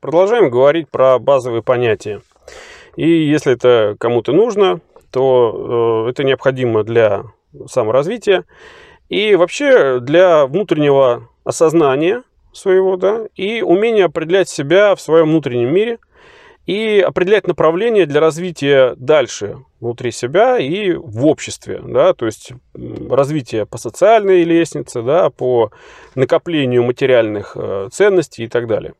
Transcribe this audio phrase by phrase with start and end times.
[0.00, 2.22] Продолжаем говорить про базовые понятия.
[2.96, 4.80] И если это кому-то нужно,
[5.10, 7.24] то э, это необходимо для
[7.66, 8.44] саморазвития
[9.10, 12.22] и вообще для внутреннего осознания
[12.54, 15.98] своего, да, и умения определять себя в своем внутреннем мире
[16.64, 23.66] и определять направление для развития дальше внутри себя и в обществе, да, то есть развитие
[23.66, 25.72] по социальной лестнице, да, по
[26.14, 28.94] накоплению материальных э, ценностей и так далее.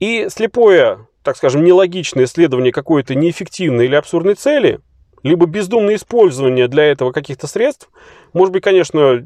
[0.00, 4.80] И слепое, так скажем, нелогичное исследование какой-то неэффективной или абсурдной цели,
[5.22, 7.88] либо бездумное использование для этого каких-то средств,
[8.32, 9.24] может быть, конечно,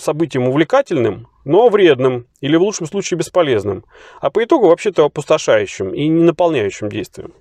[0.00, 3.84] событием увлекательным, но вредным или в лучшем случае бесполезным,
[4.20, 7.32] а по итогу вообще-то опустошающим и не наполняющим действием.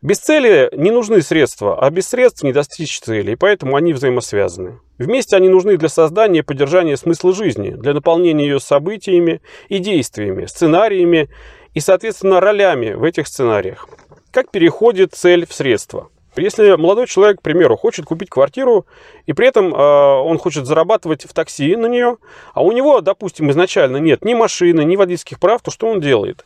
[0.00, 4.78] Без цели не нужны средства, а без средств не достичь цели, и поэтому они взаимосвязаны.
[4.96, 10.46] Вместе они нужны для создания и поддержания смысла жизни, для наполнения ее событиями и действиями,
[10.46, 11.28] сценариями
[11.78, 13.88] и, соответственно, ролями в этих сценариях.
[14.32, 16.08] Как переходит цель в средства?
[16.34, 18.84] Если молодой человек, к примеру, хочет купить квартиру,
[19.26, 22.16] и при этом э, он хочет зарабатывать в такси на нее,
[22.52, 26.44] а у него, допустим, изначально нет ни машины, ни водительских прав, то что он делает?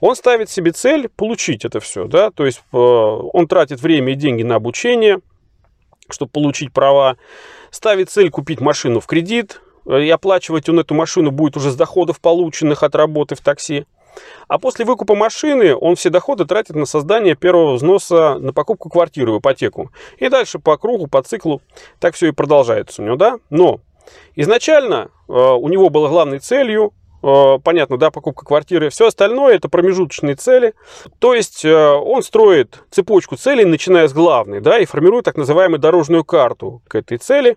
[0.00, 4.14] Он ставит себе цель получить это все, да, то есть э, он тратит время и
[4.14, 5.20] деньги на обучение,
[6.10, 7.16] чтобы получить права,
[7.70, 12.20] ставит цель купить машину в кредит, и оплачивать он эту машину будет уже с доходов,
[12.20, 13.86] полученных от работы в такси.
[14.48, 19.32] А после выкупа машины он все доходы тратит на создание первого взноса на покупку квартиры
[19.32, 19.90] в ипотеку.
[20.18, 21.60] И дальше по кругу, по циклу
[22.00, 23.38] так все и продолжается у него, да?
[23.50, 23.80] Но
[24.34, 29.68] изначально э, у него было главной целью э, понятно, да, покупка квартиры, все остальное это
[29.68, 30.74] промежуточные цели.
[31.18, 35.78] То есть э, он строит цепочку целей, начиная с главной, да, и формирует так называемую
[35.78, 37.56] дорожную карту к этой цели.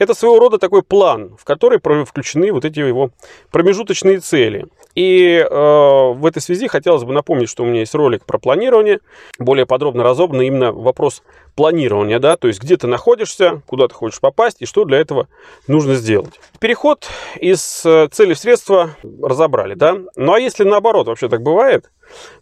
[0.00, 3.10] Это своего рода такой план, в который включены вот эти его
[3.50, 4.66] промежуточные цели.
[4.94, 9.00] И э, в этой связи хотелось бы напомнить, что у меня есть ролик про планирование,
[9.38, 11.22] более подробно разобранный именно вопрос
[11.54, 15.28] планирования, да, то есть где ты находишься, куда ты хочешь попасть и что для этого
[15.66, 16.40] нужно сделать.
[16.60, 17.06] Переход
[17.38, 19.98] из э, цели в средства разобрали, да.
[20.16, 21.90] Ну а если наоборот вообще так бывает,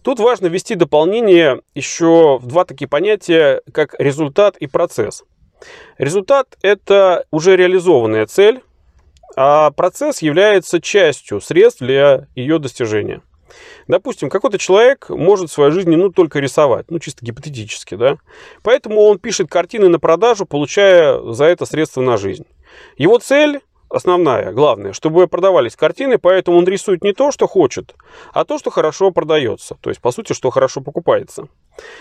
[0.02, 5.24] тут важно ввести дополнение еще в два такие понятия, как результат и процесс.
[5.98, 8.62] Результат– это уже реализованная цель,
[9.36, 13.22] а процесс является частью средств для ее достижения.
[13.86, 18.18] Допустим, какой-то человек может в своей жизни ну, только рисовать, ну чисто гипотетически, да.
[18.62, 22.44] Поэтому он пишет картины на продажу, получая за это средства на жизнь.
[22.96, 27.94] Его цель основная, главная, чтобы продавались картины, поэтому он рисует не то, что хочет,
[28.32, 29.76] а то, что хорошо продается.
[29.80, 31.48] То есть, по сути, что хорошо покупается.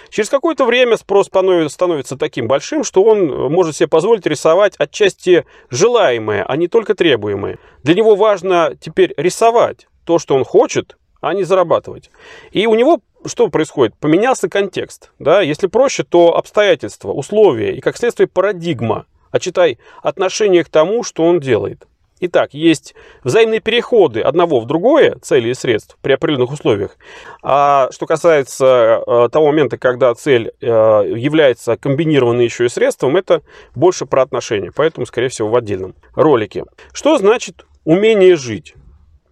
[0.10, 6.44] Через какое-то время спрос становится таким большим, что он может себе позволить рисовать отчасти желаемое,
[6.44, 7.60] а не только требуемое.
[7.84, 12.12] Для него важно теперь рисовать то, что он хочет, а не зарабатывать.
[12.52, 13.96] И у него что происходит?
[13.98, 15.12] Поменялся контекст.
[15.20, 15.42] Да?
[15.42, 21.24] Если проще, то обстоятельства, условия и, как следствие, парадигма– а читай отношение к тому, что
[21.24, 21.88] он делает.
[22.20, 26.98] Итак, есть взаимные переходы одного в другое, цели и средств при определенных условиях.
[27.44, 33.44] А что касается э, того момента, когда цель э, является комбинированной еще и средством, это
[33.76, 36.64] больше про отношения, поэтому, скорее всего, в отдельном ролике.
[36.92, 38.74] Что значит умение жить?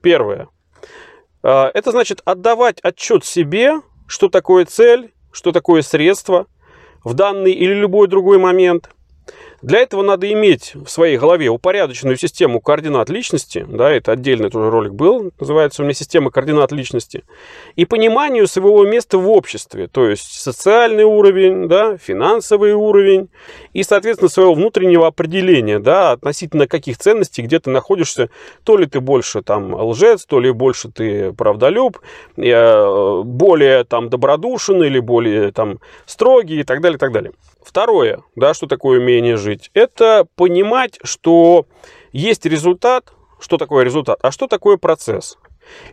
[0.01, 0.47] Первое.
[1.41, 6.45] Э, это значит отдавать отчет себе, что такое цель, что такое средство
[7.03, 8.91] в данный или любой другой момент–
[9.65, 14.69] для этого надо иметь в своей голове упорядоченную систему координат личности, да, это отдельный тоже
[14.69, 17.23] ролик был, называется у меня система координат личности,
[17.75, 23.29] и пониманию своего места в обществе, то есть социальный уровень, да, финансовый уровень
[23.73, 28.29] и, соответственно, своего внутреннего определения, да, относительно каких ценностей, где ты находишься,
[28.63, 31.97] то ли ты больше там лжец, то ли больше ты правдолюб,
[32.37, 37.31] э, более там добродушен или более там строгий и так далее, и так далее.
[37.65, 41.65] Второе, да, что такое умение жить, это понимать, что
[42.11, 45.37] есть результат, что такое результат, а что такое процесс.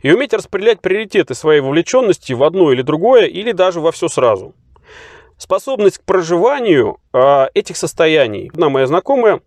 [0.03, 4.55] И уметь распределять приоритеты своей вовлеченности в одно или другое, или даже во все сразу.
[5.39, 8.51] Способность к проживанию э, этих состояний.
[8.53, 9.41] Одна моя знакомая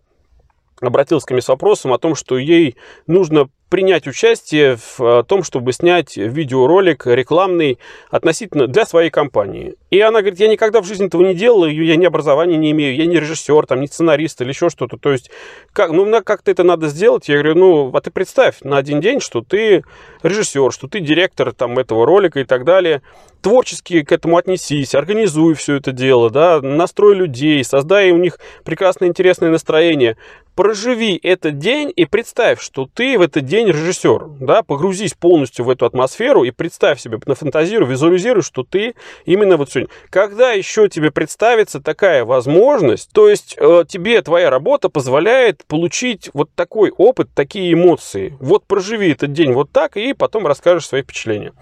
[0.80, 2.76] обратилась ко мне с вопросом о том, что ей
[3.06, 7.78] нужно принять участие в э, том, чтобы снять видеоролик рекламный
[8.10, 9.74] относительно для своей компании.
[9.90, 12.94] И она говорит, я никогда в жизни этого не делала, я ни образования не имею,
[12.94, 14.98] я не режиссер, там, не сценарист или еще что-то.
[14.98, 15.30] То есть,
[15.72, 17.28] как, ну, как-то это надо сделать.
[17.28, 19.84] Я говорю, ну, а ты представь на один день, что ты
[20.22, 23.02] режиссер, что ты директор там этого ролика и так далее.
[23.42, 29.08] Творчески к этому отнесись, организуй все это дело, да, настрой людей, создай у них прекрасное
[29.08, 30.16] интересное настроение.
[30.56, 35.64] Проживи этот день и представь, что ты в этот день день режиссер, да, погрузись полностью
[35.64, 38.94] в эту атмосферу и представь себе, нафантазируй, визуализируй, что ты
[39.24, 39.88] именно вот сегодня.
[40.10, 46.50] Когда еще тебе представится такая возможность, то есть э, тебе твоя работа позволяет получить вот
[46.54, 48.36] такой опыт, такие эмоции.
[48.40, 51.52] Вот проживи этот день вот так, и потом расскажешь свои впечатления.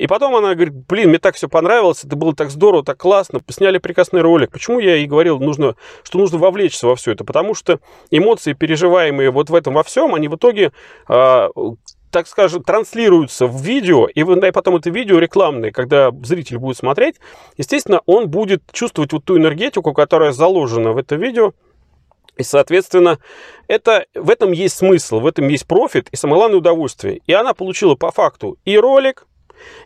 [0.00, 3.40] И потом она говорит, блин, мне так все понравилось, это было так здорово, так классно,
[3.50, 4.50] сняли прекрасный ролик.
[4.50, 7.22] Почему я и говорил, нужно, что нужно вовлечься во все это?
[7.22, 7.80] Потому что
[8.10, 10.72] эмоции, переживаемые вот в этом во всем, они в итоге
[11.06, 11.48] э,
[12.10, 17.16] так скажем, транслируются в видео, и, и потом это видео рекламное, когда зритель будет смотреть,
[17.58, 21.52] естественно, он будет чувствовать вот ту энергетику, которая заложена в это видео,
[22.38, 23.18] и, соответственно,
[23.68, 27.20] это, в этом есть смысл, в этом есть профит и самое главное удовольствие.
[27.26, 29.26] И она получила по факту и ролик,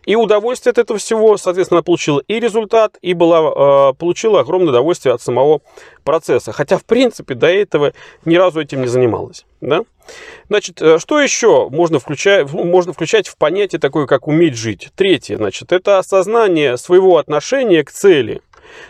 [0.05, 4.69] и удовольствие от этого всего, соответственно, она получила и результат, и была, э, получила огромное
[4.69, 5.61] удовольствие от самого
[6.03, 6.51] процесса.
[6.51, 7.93] Хотя, в принципе, до этого
[8.25, 9.45] ни разу этим не занималась.
[9.61, 9.81] Да?
[10.49, 14.89] Значит, э, что еще можно включать, можно включать в понятие такое, как уметь жить?
[14.95, 18.41] Третье, значит, это осознание своего отношения к цели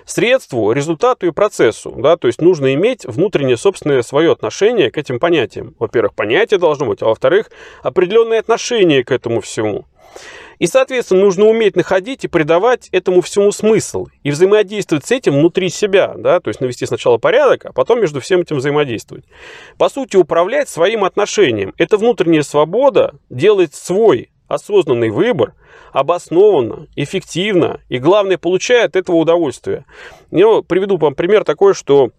[0.05, 1.91] средству, результату и процессу.
[1.97, 2.17] Да?
[2.17, 5.75] То есть нужно иметь внутреннее собственное свое отношение к этим понятиям.
[5.79, 7.49] Во-первых, понятие должно быть, а во-вторых,
[7.83, 9.85] определенное отношение к этому всему.
[10.59, 14.07] И, соответственно, нужно уметь находить и придавать этому всему смысл.
[14.23, 16.13] И взаимодействовать с этим внутри себя.
[16.17, 16.39] Да?
[16.39, 19.25] То есть навести сначала порядок, а потом между всем этим взаимодействовать.
[19.77, 21.73] По сути, управлять своим отношением.
[21.77, 25.53] Это внутренняя свобода делать свой осознанный выбор,
[25.91, 29.85] обоснованно, эффективно и, главное, получая от этого удовольствие.
[30.31, 32.11] Я приведу вам пример такой, что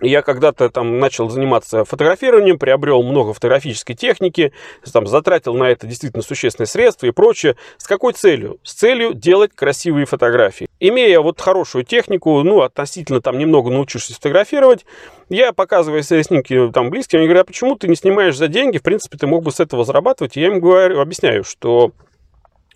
[0.00, 4.52] я когда-то там начал заниматься фотографированием, приобрел много фотографической техники,
[4.92, 7.56] там, затратил на это действительно существенные средства и прочее.
[7.78, 8.58] С какой целью?
[8.62, 10.66] С целью делать красивые фотографии.
[10.80, 14.84] Имея вот хорошую технику, ну, относительно там немного научившись фотографировать,
[15.28, 18.78] я показываю свои снимки там близким, они говорят, а почему ты не снимаешь за деньги?
[18.78, 20.36] В принципе, ты мог бы с этого зарабатывать.
[20.36, 21.92] И я им говорю, объясняю, что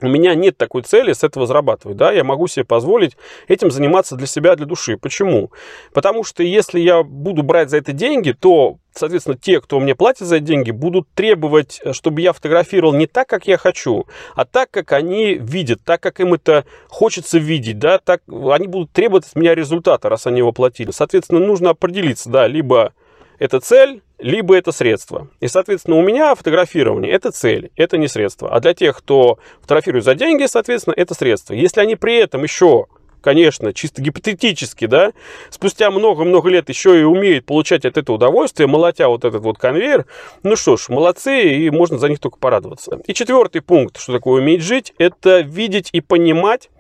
[0.01, 3.17] у меня нет такой цели с этого зарабатывать, да, я могу себе позволить
[3.49, 4.97] этим заниматься для себя, для души.
[4.97, 5.51] Почему?
[5.93, 10.27] Потому что если я буду брать за это деньги, то, соответственно, те, кто мне платит
[10.27, 14.71] за эти деньги, будут требовать, чтобы я фотографировал не так, как я хочу, а так,
[14.71, 19.37] как они видят, так, как им это хочется видеть, да, так, они будут требовать от
[19.37, 20.91] меня результата, раз они его платили.
[20.91, 22.93] Соответственно, нужно определиться, да, либо
[23.41, 25.29] это цель, либо это средство.
[25.41, 28.55] И, соответственно, у меня фотографирование– это цель, это не средство.
[28.55, 31.55] А для тех, кто фотографирует за деньги, соответственно, это средство.
[31.55, 32.87] Если они при этом еще
[33.23, 35.13] конечно, чисто гипотетически, да,
[35.51, 40.07] спустя много-много лет еще и умеют получать от этого удовольствие, молотя вот этот вот конвейер,
[40.43, 42.99] ну что ж, молодцы, и можно за них только порадоваться.
[43.07, 46.71] И четвертый пункт, что такое уметь жить, это видеть и понимать,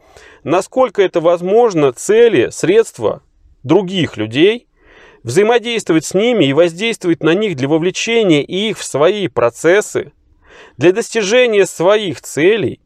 [0.43, 3.21] насколько это возможно цели, средства
[3.62, 4.67] других людей
[5.22, 10.12] взаимодействовать с ними и воздействовать на них для вовлечения их в свои процессы,
[10.76, 12.81] для достижения своих целей.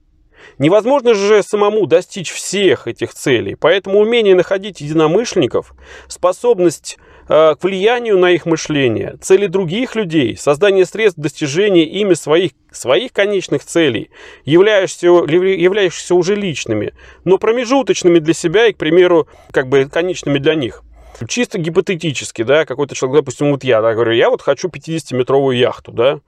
[0.59, 5.75] Невозможно же самому достичь всех этих целей, поэтому умение находить единомышленников,
[6.07, 6.97] способность
[7.29, 13.13] э, к влиянию на их мышление, цели других людей, создание средств достижения ими своих, своих
[13.13, 14.11] конечных целей,
[14.45, 16.93] являющихся, являющихся уже личными,
[17.25, 20.83] но промежуточными для себя и, к примеру, как бы конечными для них–
[21.29, 25.93] Чисто гипотетически, да, какой-то человек, допустим, вот я, да, говорю, я вот хочу 50-метровую яхту,
[25.93, 26.21] да,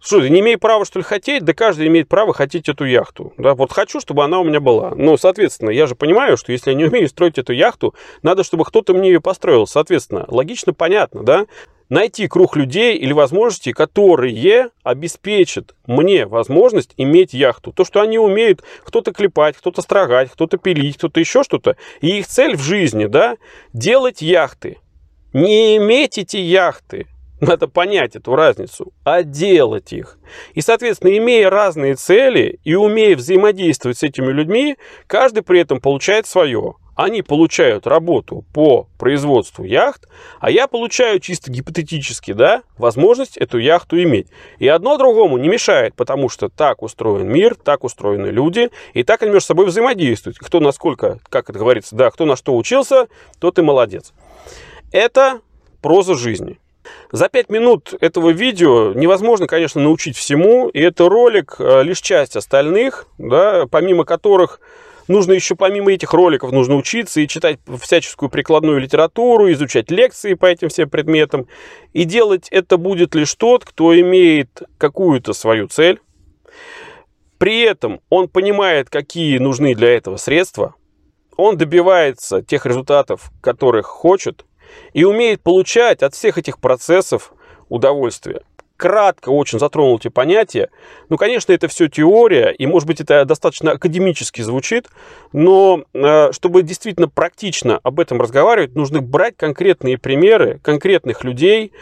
[0.00, 1.44] что, не имею права, что ли, хотеть?
[1.44, 3.32] Да каждый имеет право хотеть эту яхту.
[3.38, 4.94] Да, вот хочу, чтобы она у меня была.
[4.94, 8.64] Но, соответственно, я же понимаю, что если я не умею строить эту яхту, надо, чтобы
[8.64, 9.66] кто-то мне ее построил.
[9.66, 11.46] Соответственно, логично, понятно, да?
[11.88, 17.72] найти круг людей или возможностей, которые обеспечат мне возможность иметь яхту.
[17.72, 21.76] То, что они умеют кто-то клепать, кто-то строгать, кто-то пилить, кто-то еще что-то.
[22.00, 23.36] И их цель в жизни, да,
[23.72, 24.78] делать яхты.
[25.32, 27.06] Не иметь эти яхты,
[27.40, 30.18] надо понять эту разницу, а делать их.
[30.54, 34.76] И, соответственно, имея разные цели и умея взаимодействовать с этими людьми,
[35.06, 40.08] каждый при этом получает свое они получают работу по производству яхт,
[40.40, 44.28] а я получаю чисто гипотетически, да, возможность эту яхту иметь.
[44.58, 49.22] И одно другому не мешает, потому что так устроен мир, так устроены люди, и так
[49.22, 50.38] они между собой взаимодействуют.
[50.38, 53.08] Кто насколько, как это говорится, да, кто на что учился,
[53.40, 54.12] тот и молодец.
[54.92, 55.40] Это
[55.82, 56.58] проза жизни.
[57.12, 62.36] За пять минут этого видео невозможно, конечно, научить всему, и это ролик э, лишь часть
[62.36, 64.60] остальных, да, помимо которых
[65.08, 70.46] нужно еще помимо этих роликов нужно учиться и читать всяческую прикладную литературу, изучать лекции по
[70.46, 71.46] этим всем предметам.
[71.92, 76.00] И делать это будет лишь тот, кто имеет какую-то свою цель.
[77.38, 80.74] При этом он понимает, какие нужны для этого средства.
[81.36, 84.44] Он добивается тех результатов, которых хочет.
[84.92, 87.32] И умеет получать от всех этих процессов
[87.68, 88.42] удовольствие.
[88.76, 90.68] кратко очень затронул эти понятия.
[91.08, 94.88] Ну, конечно, это все теория, и, может быть, это достаточно академически звучит,
[95.32, 101.72] но э, чтобы действительно практично об этом разговаривать, нужно брать конкретные примеры конкретных людей,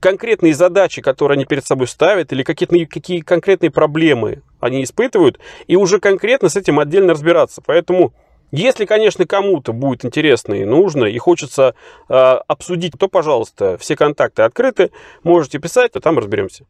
[0.00, 5.76] конкретные задачи, которые они перед собой ставят, или какие, какие конкретные проблемы они испытывают, и
[5.76, 7.60] уже конкретно с этим отдельно разбираться.
[7.64, 8.12] Поэтому
[8.52, 11.74] если, конечно, кому-то будет интересно и нужно, и хочется
[12.08, 14.90] э, обсудить, то, пожалуйста, все контакты открыты,
[15.22, 16.66] можете писать, а там разберемся.